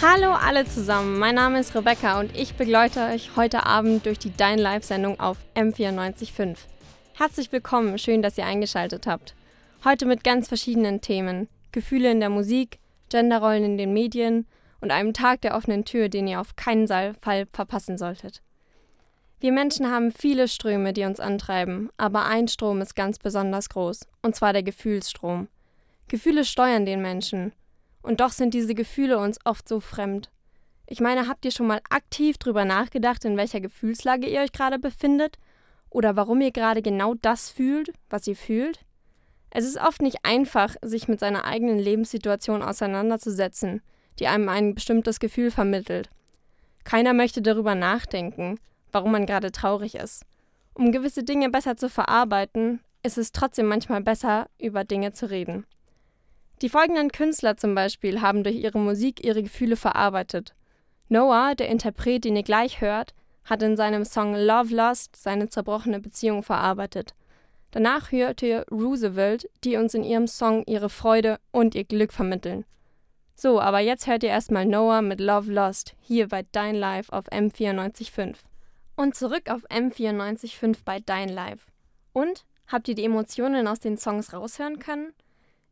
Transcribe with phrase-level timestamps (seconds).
[0.00, 4.32] Hallo alle zusammen, mein Name ist Rebecca und ich begleite euch heute Abend durch die
[4.36, 6.56] Dein Live-Sendung auf M945.
[7.14, 9.34] Herzlich willkommen, schön, dass ihr eingeschaltet habt.
[9.84, 14.46] Heute mit ganz verschiedenen Themen: Gefühle in der Musik, Genderrollen in den Medien
[14.80, 18.40] und einem Tag der offenen Tür, den ihr auf keinen Fall verpassen solltet.
[19.40, 24.06] Wir Menschen haben viele Ströme, die uns antreiben, aber ein Strom ist ganz besonders groß,
[24.22, 25.48] und zwar der Gefühlsstrom.
[26.06, 27.52] Gefühle steuern den Menschen,
[28.02, 30.30] und doch sind diese Gefühle uns oft so fremd.
[30.86, 34.78] Ich meine, habt ihr schon mal aktiv drüber nachgedacht, in welcher Gefühlslage ihr euch gerade
[34.78, 35.36] befindet?
[35.90, 38.80] Oder warum ihr gerade genau das fühlt, was ihr fühlt?
[39.50, 43.82] Es ist oft nicht einfach, sich mit seiner eigenen Lebenssituation auseinanderzusetzen,
[44.18, 46.10] die einem ein bestimmtes Gefühl vermittelt.
[46.84, 48.58] Keiner möchte darüber nachdenken,
[48.92, 50.24] warum man gerade traurig ist.
[50.74, 55.66] Um gewisse Dinge besser zu verarbeiten, ist es trotzdem manchmal besser, über Dinge zu reden.
[56.60, 60.54] Die folgenden Künstler zum Beispiel haben durch ihre Musik ihre Gefühle verarbeitet.
[61.08, 63.14] Noah, der Interpret, den ihr gleich hört,
[63.44, 67.14] hat in seinem Song Love Lost seine zerbrochene Beziehung verarbeitet.
[67.70, 72.64] Danach hört ihr Roosevelt, die uns in ihrem Song ihre Freude und ihr Glück vermitteln.
[73.34, 77.26] So, aber jetzt hört ihr erstmal Noah mit Love Lost hier bei Dein Live auf
[77.26, 78.34] M945.
[78.96, 81.66] Und zurück auf M945 bei Dein Live.
[82.12, 82.44] Und?
[82.66, 85.14] Habt ihr die Emotionen aus den Songs raushören können?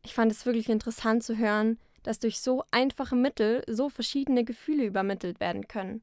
[0.07, 4.85] Ich fand es wirklich interessant zu hören, dass durch so einfache Mittel so verschiedene Gefühle
[4.85, 6.01] übermittelt werden können.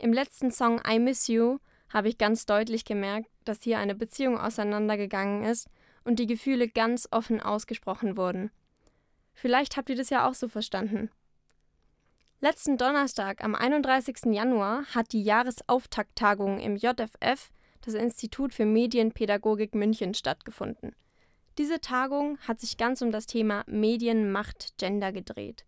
[0.00, 4.40] Im letzten Song I Miss You habe ich ganz deutlich gemerkt, dass hier eine Beziehung
[4.40, 5.68] auseinandergegangen ist
[6.02, 8.50] und die Gefühle ganz offen ausgesprochen wurden.
[9.34, 11.08] Vielleicht habt ihr das ja auch so verstanden.
[12.40, 14.32] Letzten Donnerstag, am 31.
[14.32, 20.96] Januar, hat die Jahresauftakttagung im JFF, das Institut für Medienpädagogik München, stattgefunden.
[21.58, 25.64] Diese Tagung hat sich ganz um das Thema Medien, Macht, Gender gedreht.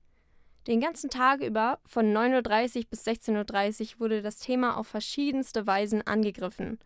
[0.69, 5.67] Den ganzen Tag über, von 9.30 Uhr bis 16.30 Uhr, wurde das Thema auf verschiedenste
[5.67, 6.79] Weisen angegriffen.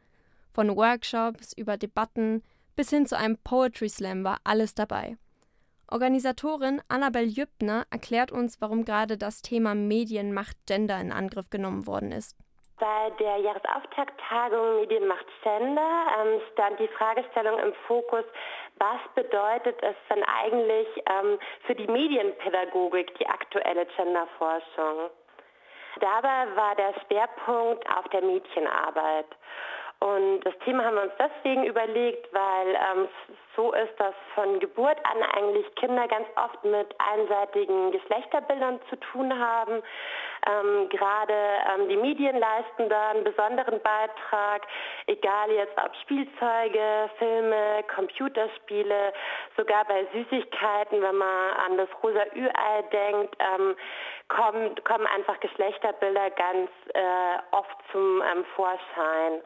[0.54, 2.42] Von Workshops über Debatten
[2.76, 5.18] bis hin zu einem Poetry Slam war alles dabei.
[5.90, 11.86] Organisatorin Annabel Jüppner erklärt uns, warum gerade das Thema Medien, Macht, Gender in Angriff genommen
[11.86, 12.38] worden ist.
[12.80, 18.24] Bei der Jahresauftakttagung Medienmacht Gender ähm, stand die Fragestellung im Fokus,
[18.78, 25.10] was bedeutet es denn eigentlich ähm, für die Medienpädagogik die aktuelle Genderforschung?
[26.00, 29.26] Dabei war der Schwerpunkt auf der Mädchenarbeit.
[30.04, 33.08] Und das Thema haben wir uns deswegen überlegt, weil ähm,
[33.56, 39.32] so ist, dass von Geburt an eigentlich Kinder ganz oft mit einseitigen Geschlechterbildern zu tun
[39.38, 39.82] haben.
[40.46, 44.66] Ähm, Gerade ähm, die Medien leisten da einen besonderen Beitrag,
[45.06, 49.14] egal jetzt ob Spielzeuge, Filme, Computerspiele,
[49.56, 53.74] sogar bei Süßigkeiten, wenn man an das rosa Ü-Ei denkt, ähm,
[54.28, 59.40] kommen, kommen einfach Geschlechterbilder ganz äh, oft zum ähm, Vorschein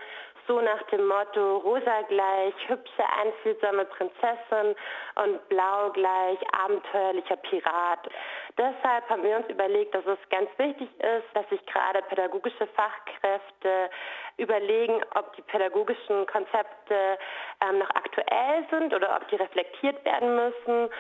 [0.49, 4.75] so nach dem Motto rosa gleich hübsche, einfühlsame Prinzessin
[5.17, 8.09] und blau gleich abenteuerlicher Pirat.
[8.57, 13.91] Deshalb haben wir uns überlegt, dass es ganz wichtig ist, dass sich gerade pädagogische Fachkräfte
[14.39, 17.19] überlegen, ob die pädagogischen Konzepte
[17.61, 20.91] ähm, noch aktuell sind oder ob die reflektiert werden müssen,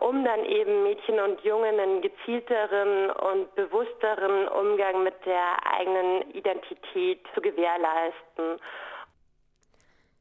[0.00, 7.20] um dann eben Mädchen und Jungen einen gezielteren und bewussteren Umgang mit der eigenen Identität
[7.34, 8.60] zu gewährleisten.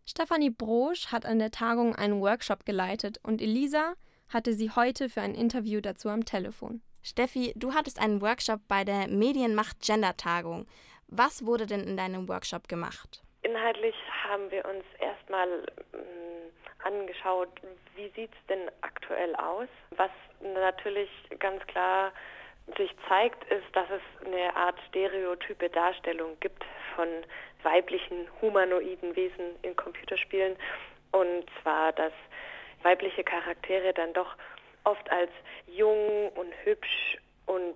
[0.06, 3.94] Stefanie Brosch hat an der Tagung einen Workshop geleitet und Elisa
[4.30, 6.81] hatte sie heute für ein Interview dazu am Telefon.
[7.02, 10.66] Steffi, du hattest einen Workshop bei der Medienmacht Gender Tagung.
[11.08, 13.22] Was wurde denn in deinem Workshop gemacht?
[13.47, 15.47] Inhaltlich haben wir uns erstmal
[15.94, 17.47] mm, angeschaut,
[17.96, 19.69] wie sieht es denn aktuell aus.
[19.91, 21.09] Was natürlich
[21.40, 22.12] ganz klar
[22.78, 26.62] sich zeigt, ist, dass es eine Art stereotype Darstellung gibt
[26.97, 27.07] von
[27.63, 30.57] weiblichen humanoiden Wesen in Computerspielen.
[31.13, 32.12] Und zwar, dass
[32.84, 34.36] weibliche Charaktere dann doch
[34.84, 35.31] oft als
[35.68, 37.75] jung und hübsch und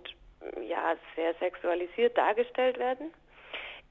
[0.67, 3.13] ja, sehr sexualisiert dargestellt werden.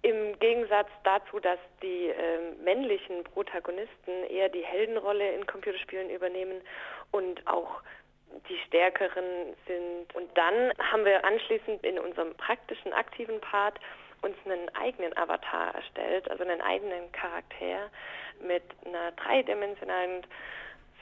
[0.02, 6.62] Im Gegensatz dazu, dass die äh, männlichen Protagonisten eher die Heldenrolle in Computerspielen übernehmen
[7.10, 7.82] und auch
[8.48, 10.14] die Stärkeren sind.
[10.14, 13.78] Und dann haben wir anschließend in unserem praktischen, aktiven Part
[14.22, 17.90] uns einen eigenen Avatar erstellt, also einen eigenen Charakter
[18.40, 20.26] mit einer dreidimensionalen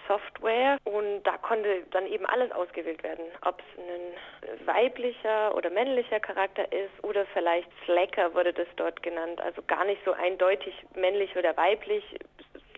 [0.09, 6.19] Software und da konnte dann eben alles ausgewählt werden, ob es ein weiblicher oder männlicher
[6.19, 11.37] Charakter ist oder vielleicht Slacker wurde das dort genannt, also gar nicht so eindeutig männlich
[11.37, 12.03] oder weiblich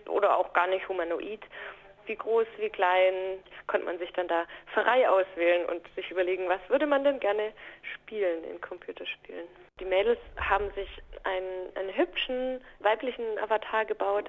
[0.08, 1.40] oder auch gar nicht humanoid.
[2.06, 3.14] wie groß, wie klein,
[3.68, 4.44] konnte man sich dann da
[4.74, 7.52] frei auswählen und sich überlegen, was würde man denn gerne
[7.94, 9.46] spielen in Computerspielen.
[9.78, 10.88] Die Mädels haben sich
[11.22, 14.28] einen, einen hübschen weiblichen Avatar gebaut.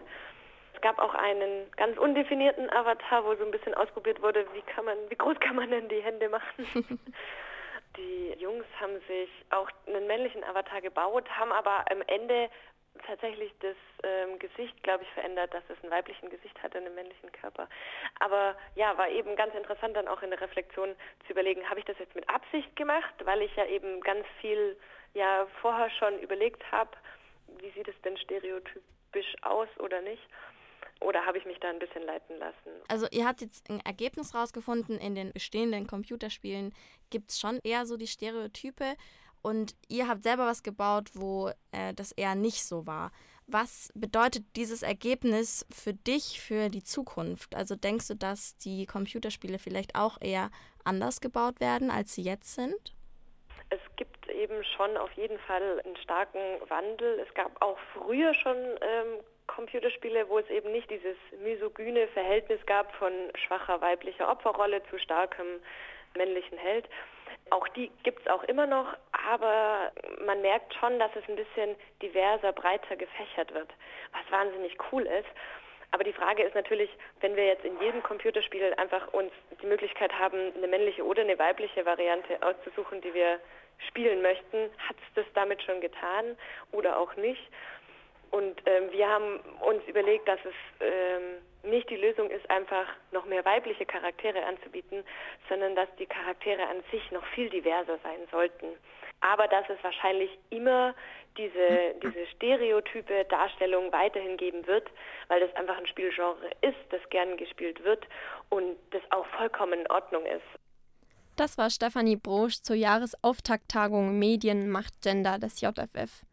[0.81, 4.83] Es gab auch einen ganz undefinierten Avatar, wo so ein bisschen ausprobiert wurde, wie kann
[4.83, 6.65] man, wie groß kann man denn die Hände machen.
[7.97, 12.49] Die Jungs haben sich auch einen männlichen Avatar gebaut, haben aber am Ende
[13.05, 17.31] tatsächlich das ähm, Gesicht, glaube ich, verändert, dass es einen weiblichen Gesicht hatte, einen männlichen
[17.31, 17.67] Körper.
[18.19, 20.95] Aber ja, war eben ganz interessant dann auch in der Reflexion
[21.27, 24.75] zu überlegen, habe ich das jetzt mit Absicht gemacht, weil ich ja eben ganz viel
[25.13, 26.89] ja vorher schon überlegt habe,
[27.59, 30.27] wie sieht es denn stereotypisch aus oder nicht.
[31.01, 32.69] Oder habe ich mich da ein bisschen leiten lassen?
[32.87, 36.73] Also ihr habt jetzt ein Ergebnis rausgefunden, in den bestehenden Computerspielen
[37.09, 38.95] gibt es schon eher so die Stereotype
[39.41, 43.11] und ihr habt selber was gebaut, wo äh, das eher nicht so war.
[43.47, 47.55] Was bedeutet dieses Ergebnis für dich, für die Zukunft?
[47.55, 50.51] Also denkst du, dass die Computerspiele vielleicht auch eher
[50.85, 52.95] anders gebaut werden, als sie jetzt sind?
[53.69, 56.39] Es gibt eben schon auf jeden Fall einen starken
[56.69, 57.19] Wandel.
[57.19, 59.19] Es gab auch früher schon ähm,
[59.55, 63.11] Computerspiele, wo es eben nicht dieses misogyne Verhältnis gab von
[63.45, 65.47] schwacher weiblicher Opferrolle zu starkem
[66.15, 66.87] männlichen Held.
[67.49, 68.95] Auch die gibt es auch immer noch,
[69.29, 69.91] aber
[70.25, 73.69] man merkt schon, dass es ein bisschen diverser, breiter gefächert wird,
[74.13, 75.29] was wahnsinnig cool ist.
[75.91, 76.89] Aber die Frage ist natürlich,
[77.19, 79.31] wenn wir jetzt in jedem Computerspiel einfach uns
[79.61, 83.39] die Möglichkeit haben, eine männliche oder eine weibliche Variante auszusuchen, die wir
[83.87, 86.37] spielen möchten, hat es das damit schon getan
[86.71, 87.41] oder auch nicht?
[88.31, 93.25] Und ähm, wir haben uns überlegt, dass es ähm, nicht die Lösung ist, einfach noch
[93.25, 95.03] mehr weibliche Charaktere anzubieten,
[95.49, 98.67] sondern dass die Charaktere an sich noch viel diverser sein sollten.
[99.19, 100.95] Aber dass es wahrscheinlich immer
[101.37, 104.89] diese, diese stereotype Darstellung weiterhin geben wird,
[105.27, 108.05] weil das einfach ein Spielgenre ist, das gern gespielt wird
[108.49, 110.41] und das auch vollkommen in Ordnung ist.
[111.35, 116.23] Das war Stefanie Brosch zur Jahresauftakttagung Medien Macht Gender des JFF.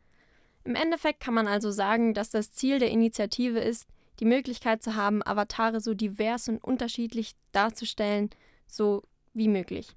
[0.68, 3.88] Im Endeffekt kann man also sagen, dass das Ziel der Initiative ist,
[4.20, 8.28] die Möglichkeit zu haben, Avatare so divers und unterschiedlich darzustellen,
[8.66, 9.96] so wie möglich.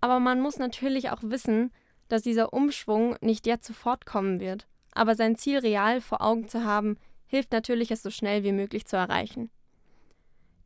[0.00, 1.70] Aber man muss natürlich auch wissen,
[2.08, 4.66] dass dieser Umschwung nicht jetzt sofort kommen wird.
[4.92, 6.96] Aber sein Ziel real vor Augen zu haben,
[7.28, 9.50] hilft natürlich, es so schnell wie möglich zu erreichen.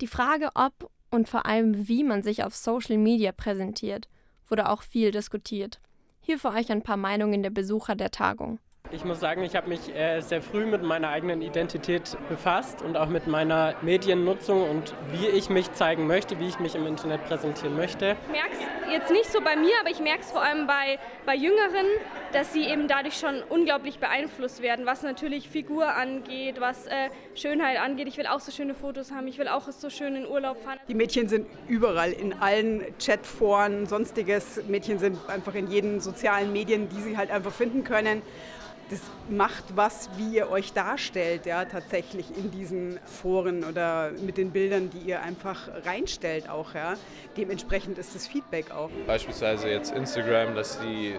[0.01, 4.09] Die Frage, ob und vor allem wie man sich auf Social Media präsentiert,
[4.49, 5.83] wurde auch viel diskutiert.
[6.21, 8.61] Hier für euch ein paar Meinungen der Besucher der Tagung.
[8.93, 12.97] Ich muss sagen, ich habe mich äh, sehr früh mit meiner eigenen Identität befasst und
[12.97, 17.25] auch mit meiner Mediennutzung und wie ich mich zeigen möchte, wie ich mich im Internet
[17.25, 18.17] präsentieren möchte.
[18.27, 21.01] Ich merke es jetzt nicht so bei mir, aber ich merke es vor allem bei,
[21.25, 21.87] bei Jüngeren,
[22.33, 27.81] dass sie eben dadurch schon unglaublich beeinflusst werden, was natürlich Figur angeht, was äh, Schönheit
[27.81, 28.07] angeht.
[28.07, 30.79] Ich will auch so schöne Fotos haben, ich will auch so schön in Urlaub fahren.
[30.87, 34.63] Die Mädchen sind überall, in allen Chatforen, sonstiges.
[34.69, 38.23] Mädchen sind einfach in jeden sozialen Medien, die sie halt einfach finden können
[38.91, 44.53] das macht was, wie ihr euch darstellt, ja, tatsächlich in diesen Foren oder mit den
[44.53, 46.95] Bildern, die ihr einfach reinstellt auch, ja.
[47.37, 48.91] Dementsprechend ist das Feedback auch.
[49.07, 51.17] Beispielsweise jetzt Instagram, dass die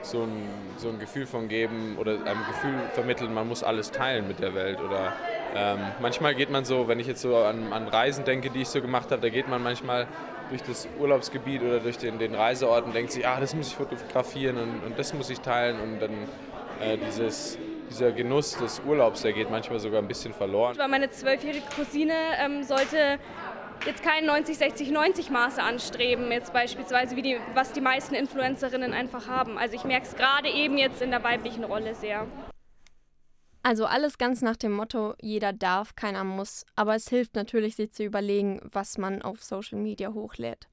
[0.00, 0.48] so ein,
[0.78, 4.54] so ein Gefühl von geben oder einem Gefühl vermitteln, man muss alles teilen mit der
[4.54, 5.12] Welt oder
[5.54, 8.68] ähm, manchmal geht man so, wenn ich jetzt so an, an Reisen denke, die ich
[8.68, 10.08] so gemacht habe, da geht man manchmal
[10.48, 13.76] durch das Urlaubsgebiet oder durch den, den Reiseort und denkt sich, ah, das muss ich
[13.76, 16.10] fotografieren und, und das muss ich teilen und dann
[16.82, 17.58] äh, dieses,
[17.88, 20.76] dieser Genuss des Urlaubs, der geht manchmal sogar ein bisschen verloren.
[20.90, 23.18] Meine zwölfjährige Cousine ähm, sollte
[23.86, 28.92] jetzt kein 90, 60, 90 Maße anstreben, jetzt beispielsweise, wie die, was die meisten Influencerinnen
[28.92, 29.58] einfach haben.
[29.58, 32.26] Also ich merke es gerade eben jetzt in der weiblichen Rolle sehr.
[33.64, 36.64] Also alles ganz nach dem Motto, jeder darf, keiner muss.
[36.74, 40.68] Aber es hilft natürlich, sich zu überlegen, was man auf Social Media hochlädt.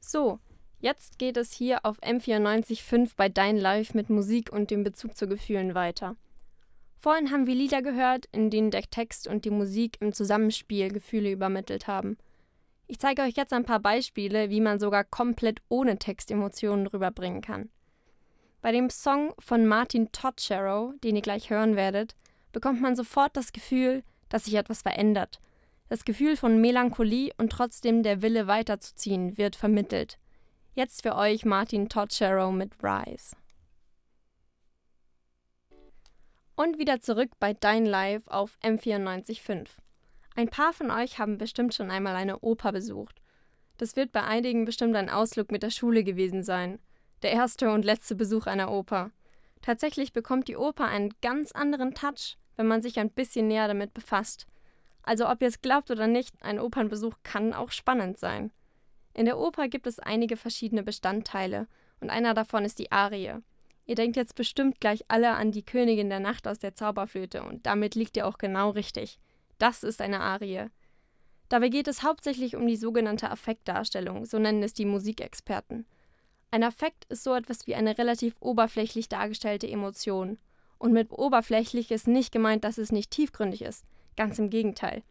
[0.00, 0.40] So,
[0.84, 5.26] Jetzt geht es hier auf M94.5 bei Dein Live mit Musik und dem Bezug zu
[5.26, 6.14] Gefühlen weiter.
[7.00, 11.32] Vorhin haben wir Lieder gehört, in denen der Text und die Musik im Zusammenspiel Gefühle
[11.32, 12.18] übermittelt haben.
[12.86, 17.40] Ich zeige euch jetzt ein paar Beispiele, wie man sogar komplett ohne Text Emotionen rüberbringen
[17.40, 17.70] kann.
[18.60, 22.14] Bei dem Song von Martin Totschero, den ihr gleich hören werdet,
[22.52, 25.40] bekommt man sofort das Gefühl, dass sich etwas verändert.
[25.88, 30.18] Das Gefühl von Melancholie und trotzdem der Wille weiterzuziehen wird vermittelt.
[30.76, 33.36] Jetzt für euch Martin Totschero mit Rise.
[36.56, 39.68] Und wieder zurück bei Dein Live auf M94.5.
[40.34, 43.22] Ein paar von euch haben bestimmt schon einmal eine Oper besucht.
[43.76, 46.80] Das wird bei einigen bestimmt ein Ausflug mit der Schule gewesen sein.
[47.22, 49.12] Der erste und letzte Besuch einer Oper.
[49.62, 53.94] Tatsächlich bekommt die Oper einen ganz anderen Touch, wenn man sich ein bisschen näher damit
[53.94, 54.48] befasst.
[55.04, 58.50] Also ob ihr es glaubt oder nicht, ein Opernbesuch kann auch spannend sein.
[59.14, 61.68] In der Oper gibt es einige verschiedene Bestandteile
[62.00, 63.34] und einer davon ist die Arie.
[63.86, 67.64] Ihr denkt jetzt bestimmt gleich alle an die Königin der Nacht aus der Zauberflöte und
[67.64, 69.18] damit liegt ihr auch genau richtig.
[69.58, 70.66] Das ist eine Arie.
[71.48, 75.86] Dabei geht es hauptsächlich um die sogenannte Affektdarstellung, so nennen es die Musikexperten.
[76.50, 80.38] Ein Affekt ist so etwas wie eine relativ oberflächlich dargestellte Emotion.
[80.78, 83.84] Und mit oberflächlich ist nicht gemeint, dass es nicht tiefgründig ist.
[84.16, 85.02] Ganz im Gegenteil.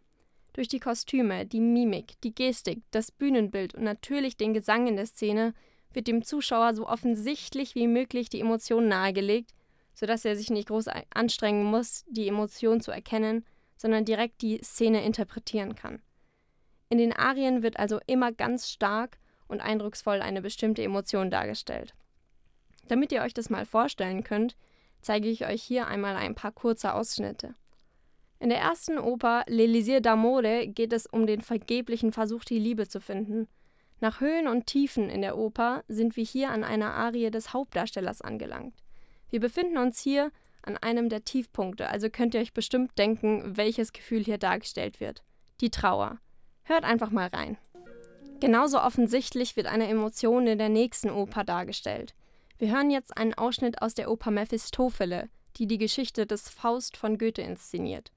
[0.54, 5.08] Durch die Kostüme, die Mimik, die Gestik, das Bühnenbild und natürlich den Gesang in der
[5.08, 5.54] Szene
[5.94, 9.52] wird dem Zuschauer so offensichtlich wie möglich die Emotion nahegelegt,
[9.96, 13.46] sodass er sich nicht groß anstrengen muss, die Emotion zu erkennen,
[13.78, 16.02] sondern direkt die Szene interpretieren kann.
[16.90, 19.18] In den Arien wird also immer ganz stark
[19.48, 21.96] und eindrucksvoll eine bestimmte Emotion dargestellt.
[22.88, 24.56] Damit ihr euch das mal vorstellen könnt,
[25.02, 27.56] zeige ich euch hier einmal ein paar kurze Ausschnitte.
[28.44, 33.00] In der ersten Oper L'Elisir d'Amore geht es um den vergeblichen Versuch, die Liebe zu
[33.00, 33.48] finden.
[34.02, 38.22] Nach Höhen und Tiefen in der Oper sind wir hier an einer Arie des Hauptdarstellers
[38.22, 38.76] angelangt.
[39.30, 40.30] Wir befinden uns hier
[40.62, 45.24] an einem der Tiefpunkte, also könnt ihr euch bestimmt denken, welches Gefühl hier dargestellt wird.
[45.62, 46.20] Die Trauer.
[46.64, 47.58] Hört einfach mal rein.
[48.42, 52.14] Genauso offensichtlich wird eine Emotion in der nächsten Oper dargestellt.
[52.58, 57.18] Wir hören jetzt einen Ausschnitt aus der Oper Mephistophele, die die Geschichte des Faust von
[57.18, 58.12] Goethe inszeniert.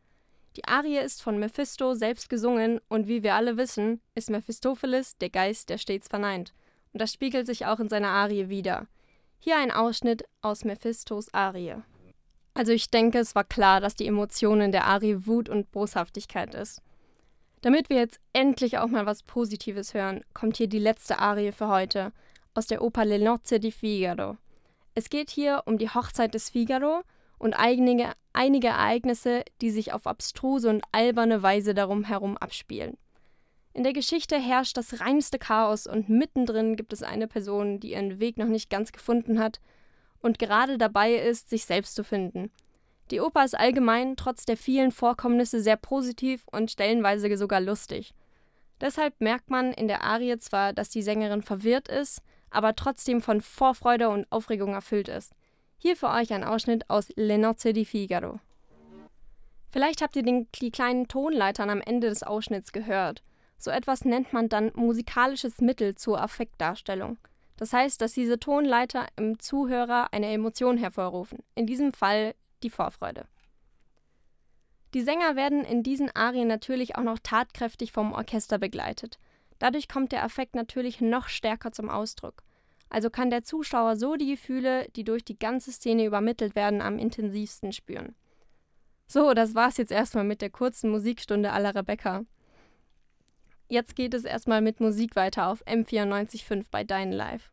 [0.56, 5.28] Die Arie ist von Mephisto selbst gesungen und wie wir alle wissen, ist Mephistopheles der
[5.28, 6.54] Geist, der stets verneint.
[6.94, 8.86] Und das spiegelt sich auch in seiner Arie wider.
[9.38, 11.74] Hier ein Ausschnitt aus Mephistos Arie.
[12.54, 16.54] Also ich denke, es war klar, dass die Emotion in der Arie Wut und Boshaftigkeit
[16.54, 16.80] ist.
[17.60, 21.68] Damit wir jetzt endlich auch mal was Positives hören, kommt hier die letzte Arie für
[21.68, 22.12] heute
[22.54, 24.38] aus der Oper Le Nozze di Figaro.
[24.94, 27.02] Es geht hier um die Hochzeit des Figaro
[27.38, 32.96] und einige, einige Ereignisse, die sich auf abstruse und alberne Weise darum herum abspielen.
[33.74, 38.20] In der Geschichte herrscht das reinste Chaos und mittendrin gibt es eine Person, die ihren
[38.20, 39.60] Weg noch nicht ganz gefunden hat
[40.20, 42.50] und gerade dabei ist, sich selbst zu finden.
[43.10, 48.14] Die Oper ist allgemein trotz der vielen Vorkommnisse sehr positiv und stellenweise sogar lustig.
[48.80, 53.42] Deshalb merkt man in der Arie zwar, dass die Sängerin verwirrt ist, aber trotzdem von
[53.42, 55.34] Vorfreude und Aufregung erfüllt ist.
[55.78, 58.40] Hier für euch ein Ausschnitt aus Le Nozze di Figaro.
[59.70, 63.22] Vielleicht habt ihr den, die kleinen Tonleitern am Ende des Ausschnitts gehört.
[63.58, 67.18] So etwas nennt man dann musikalisches Mittel zur Affektdarstellung.
[67.56, 73.26] Das heißt, dass diese Tonleiter im Zuhörer eine Emotion hervorrufen, in diesem Fall die Vorfreude.
[74.94, 79.18] Die Sänger werden in diesen Arien natürlich auch noch tatkräftig vom Orchester begleitet.
[79.58, 82.42] Dadurch kommt der Affekt natürlich noch stärker zum Ausdruck.
[82.88, 86.98] Also kann der Zuschauer so die Gefühle, die durch die ganze Szene übermittelt werden, am
[86.98, 88.14] intensivsten spüren.
[89.08, 92.24] So, das war's jetzt erstmal mit der kurzen Musikstunde aller Rebecca.
[93.68, 97.50] Jetzt geht es erstmal mit Musik weiter auf M94.5 bei Dein Live.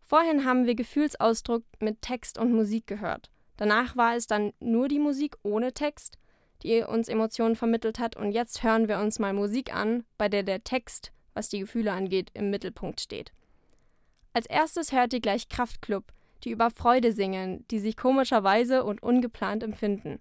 [0.00, 3.30] Vorhin haben wir Gefühlsausdruck mit Text und Musik gehört.
[3.56, 6.18] Danach war es dann nur die Musik ohne Text,
[6.62, 8.16] die uns Emotionen vermittelt hat.
[8.16, 11.92] Und jetzt hören wir uns mal Musik an, bei der der Text, was die Gefühle
[11.92, 13.32] angeht, im Mittelpunkt steht.
[14.32, 16.04] Als erstes hört ihr gleich Kraftklub,
[16.44, 20.20] die über Freude singen, die sich komischerweise und ungeplant empfinden.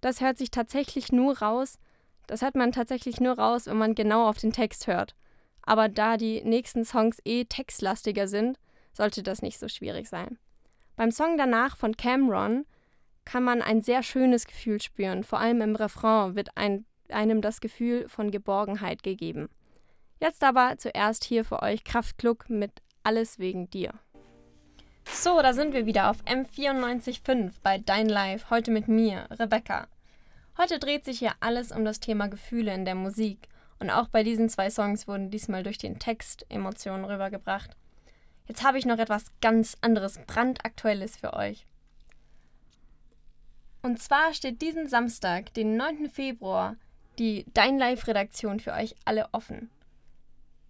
[0.00, 1.78] Das hört sich tatsächlich nur raus,
[2.26, 5.14] das hört man tatsächlich nur raus, wenn man genau auf den Text hört.
[5.62, 8.58] Aber da die nächsten Songs eh textlastiger sind,
[8.92, 10.38] sollte das nicht so schwierig sein.
[10.96, 12.64] Beim Song danach von Cameron
[13.24, 15.24] kann man ein sehr schönes Gefühl spüren.
[15.24, 19.48] Vor allem im Refrain wird ein, einem das Gefühl von Geborgenheit gegeben.
[20.20, 22.72] Jetzt aber zuerst hier für euch Kraftklub mit
[23.06, 23.94] Alles wegen dir.
[25.04, 29.86] So, da sind wir wieder auf M94.5 bei Dein Live, heute mit mir, Rebecca.
[30.58, 33.46] Heute dreht sich hier alles um das Thema Gefühle in der Musik
[33.78, 37.76] und auch bei diesen zwei Songs wurden diesmal durch den Text Emotionen rübergebracht.
[38.48, 41.64] Jetzt habe ich noch etwas ganz anderes, brandaktuelles für euch.
[43.82, 46.10] Und zwar steht diesen Samstag, den 9.
[46.10, 46.74] Februar,
[47.20, 49.70] die Dein Live-Redaktion für euch alle offen.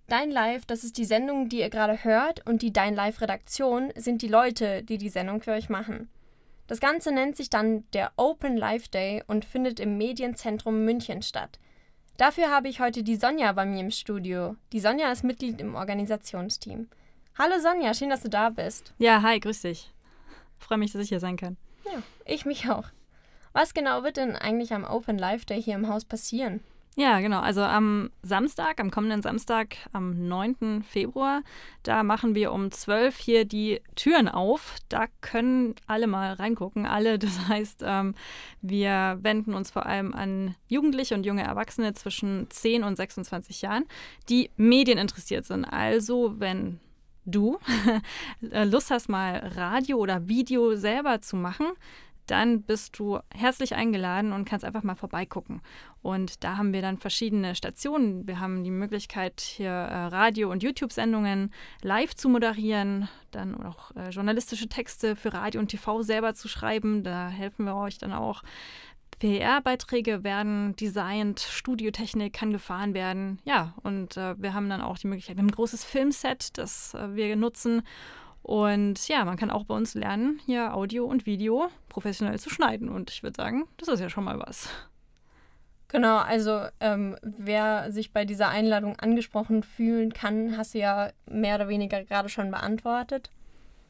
[0.09, 4.23] Dein Live, das ist die Sendung, die ihr gerade hört, und die Dein Live-Redaktion sind
[4.23, 6.09] die Leute, die die Sendung für euch machen.
[6.69, 11.59] Das Ganze nennt sich dann der Open Live Day und findet im Medienzentrum München statt.
[12.19, 14.55] Dafür habe ich heute die Sonja bei mir im Studio.
[14.73, 16.89] Die Sonja ist Mitglied im Organisationsteam.
[17.37, 18.95] Hallo Sonja, schön, dass du da bist.
[18.99, 19.93] Ja, hi, grüß dich.
[20.59, 21.57] Freue mich, dass ich hier sein kann.
[21.85, 22.91] Ja, ich mich auch.
[23.53, 26.61] Was genau wird denn eigentlich am Open Live Day hier im Haus passieren?
[26.99, 27.41] Ja, genau.
[27.41, 30.83] Also am Samstag, am kommenden Samstag, am 9.
[30.83, 31.43] Februar,
[31.83, 34.77] da machen wir um 12 hier die Türen auf.
[34.89, 37.19] Da können alle mal reingucken, alle.
[37.27, 38.15] Das heißt, ähm,
[38.63, 43.85] wir wenden uns vor allem an Jugendliche und junge Erwachsene zwischen 10 und 26 Jahren,
[44.31, 45.67] die medieninteressiert sind.
[45.67, 46.81] Also, wenn
[47.27, 47.59] du
[48.41, 51.67] Lust hast, mal Radio oder Video selber zu machen,
[52.27, 55.63] dann bist du herzlich eingeladen und kannst einfach mal vorbeigucken.
[56.03, 58.27] Und da haben wir dann verschiedene Stationen.
[58.27, 61.53] Wir haben die Möglichkeit, hier äh, Radio- und YouTube-Sendungen
[61.83, 67.03] live zu moderieren, dann auch äh, journalistische Texte für Radio und TV selber zu schreiben.
[67.03, 68.43] Da helfen wir euch dann auch.
[69.19, 73.41] PR-Beiträge werden designt, Studiotechnik kann gefahren werden.
[73.45, 76.95] Ja, und äh, wir haben dann auch die Möglichkeit, wir haben ein großes Filmset, das
[76.95, 77.83] äh, wir nutzen
[78.47, 82.89] und ja, man kann auch bei uns lernen, hier Audio und Video professionell zu schneiden.
[82.89, 84.69] Und ich würde sagen, das ist ja schon mal was.
[85.89, 91.57] Genau, also ähm, wer sich bei dieser Einladung angesprochen fühlen kann, hast du ja mehr
[91.57, 93.31] oder weniger gerade schon beantwortet.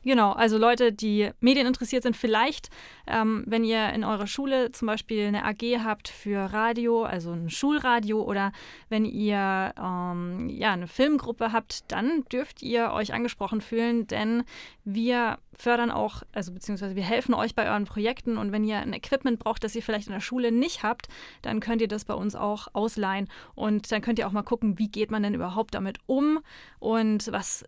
[0.06, 2.70] Genau, also Leute, die medieninteressiert sind, vielleicht,
[3.08, 7.50] ähm, wenn ihr in eurer Schule zum Beispiel eine AG habt für Radio, also ein
[7.50, 8.52] Schulradio, oder
[8.88, 14.44] wenn ihr ähm, ja, eine Filmgruppe habt, dann dürft ihr euch angesprochen fühlen, denn
[14.84, 18.92] wir fördern auch, also beziehungsweise wir helfen euch bei euren Projekten und wenn ihr ein
[18.92, 21.08] Equipment braucht, das ihr vielleicht in der Schule nicht habt,
[21.42, 24.78] dann könnt ihr das bei uns auch ausleihen und dann könnt ihr auch mal gucken,
[24.78, 26.38] wie geht man denn überhaupt damit um
[26.78, 27.64] und was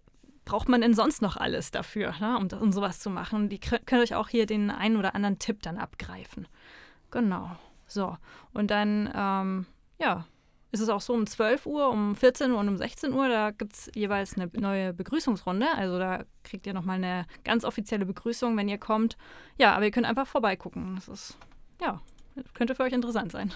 [0.49, 3.51] braucht man denn sonst noch alles dafür, ne, um, um sowas zu machen?
[3.51, 6.49] Die könnt euch auch hier den einen oder anderen Tipp dann abgreifen.
[7.11, 7.51] Genau.
[7.87, 8.17] So.
[8.55, 9.67] Und dann, ähm,
[9.99, 10.25] ja,
[10.71, 13.51] ist es auch so um 12 Uhr, um 14 Uhr und um 16 Uhr, da
[13.51, 15.67] gibt es jeweils eine neue Begrüßungsrunde.
[15.77, 19.19] Also da kriegt ihr nochmal eine ganz offizielle Begrüßung, wenn ihr kommt.
[19.59, 20.95] Ja, aber ihr könnt einfach vorbeigucken.
[20.95, 21.37] Das ist,
[21.83, 22.01] ja,
[22.55, 23.53] könnte für euch interessant sein.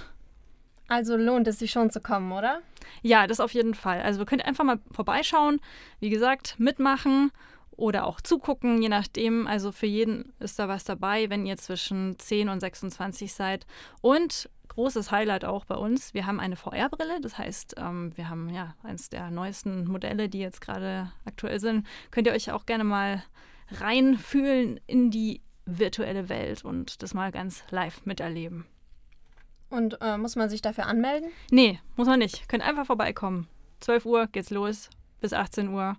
[0.88, 2.60] Also lohnt es sich schon zu kommen, oder?
[3.02, 4.02] Ja, das auf jeden Fall.
[4.02, 5.60] Also ihr könnt einfach mal vorbeischauen,
[6.00, 7.30] wie gesagt, mitmachen
[7.76, 9.46] oder auch zugucken, je nachdem.
[9.46, 13.66] Also für jeden ist da was dabei, wenn ihr zwischen 10 und 26 seid.
[14.00, 17.20] Und großes Highlight auch bei uns, wir haben eine VR-Brille.
[17.20, 21.86] Das heißt, ähm, wir haben ja eines der neuesten Modelle, die jetzt gerade aktuell sind.
[22.10, 23.22] Könnt ihr euch auch gerne mal
[23.70, 28.66] reinfühlen in die virtuelle Welt und das mal ganz live miterleben.
[29.72, 31.30] Und äh, muss man sich dafür anmelden?
[31.50, 32.46] Nee, muss man nicht.
[32.46, 33.48] Könnt einfach vorbeikommen.
[33.80, 34.90] 12 Uhr geht's los
[35.22, 35.96] bis 18 Uhr.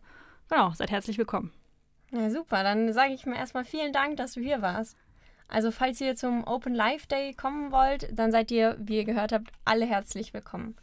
[0.47, 1.51] Genau, seid herzlich willkommen.
[2.11, 2.61] Ja, super.
[2.61, 4.95] Dann sage ich mir erstmal vielen Dank, dass du hier warst.
[5.47, 9.31] Also, falls ihr zum Open Live Day kommen wollt, dann seid ihr, wie ihr gehört
[9.31, 10.75] habt, alle herzlich willkommen.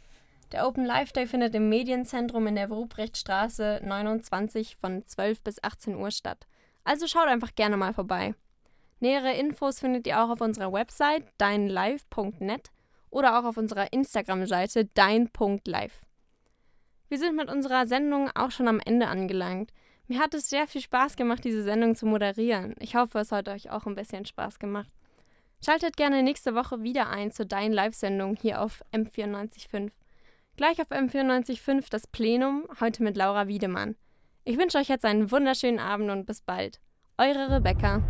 [0.51, 5.95] Der Open Live Day findet im Medienzentrum in der Ruprechtstraße 29 von 12 bis 18
[5.95, 6.45] Uhr statt.
[6.83, 8.35] Also schaut einfach gerne mal vorbei.
[8.99, 12.69] Nähere Infos findet ihr auch auf unserer Website deinlive.net
[13.11, 16.01] oder auch auf unserer Instagram-Seite dein.live.
[17.09, 19.71] Wir sind mit unserer Sendung auch schon am Ende angelangt.
[20.07, 22.75] Mir hat es sehr viel Spaß gemacht, diese Sendung zu moderieren.
[22.79, 24.89] Ich hoffe, es hat euch auch ein bisschen Spaß gemacht.
[25.63, 29.91] Schaltet gerne nächste Woche wieder ein zur Dein Live-Sendung hier auf M945.
[30.57, 33.95] Gleich auf M945 das Plenum, heute mit Laura Wiedemann.
[34.43, 36.79] Ich wünsche euch jetzt einen wunderschönen Abend und bis bald.
[37.17, 38.01] Eure Rebecca.